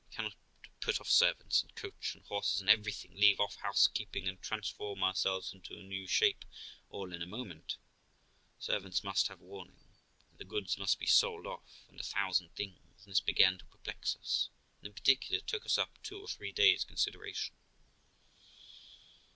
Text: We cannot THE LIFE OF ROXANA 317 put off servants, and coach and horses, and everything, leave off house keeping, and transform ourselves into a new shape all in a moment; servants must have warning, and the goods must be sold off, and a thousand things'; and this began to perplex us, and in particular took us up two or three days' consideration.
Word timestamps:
We 0.09 0.15
cannot 0.15 0.31
THE 0.81 0.87
LIFE 0.87 0.99
OF 0.99 0.99
ROXANA 0.99 0.99
317 0.99 0.99
put 0.99 1.01
off 1.01 1.09
servants, 1.11 1.61
and 1.61 1.75
coach 1.75 2.15
and 2.15 2.25
horses, 2.25 2.59
and 2.59 2.69
everything, 2.71 3.11
leave 3.15 3.39
off 3.39 3.53
house 3.57 3.87
keeping, 3.87 4.27
and 4.27 4.41
transform 4.41 5.03
ourselves 5.03 5.53
into 5.53 5.75
a 5.77 5.83
new 5.83 6.07
shape 6.07 6.43
all 6.89 7.13
in 7.13 7.21
a 7.21 7.27
moment; 7.27 7.77
servants 8.57 9.03
must 9.03 9.27
have 9.27 9.39
warning, 9.41 9.77
and 10.31 10.39
the 10.39 10.43
goods 10.43 10.79
must 10.79 10.97
be 10.97 11.05
sold 11.05 11.45
off, 11.45 11.85
and 11.87 11.99
a 11.99 12.03
thousand 12.03 12.49
things'; 12.55 12.79
and 13.05 13.11
this 13.11 13.21
began 13.21 13.59
to 13.59 13.65
perplex 13.67 14.15
us, 14.15 14.49
and 14.79 14.87
in 14.87 14.93
particular 14.93 15.39
took 15.39 15.67
us 15.67 15.77
up 15.77 15.99
two 16.01 16.19
or 16.19 16.27
three 16.27 16.51
days' 16.51 16.83
consideration. 16.83 17.53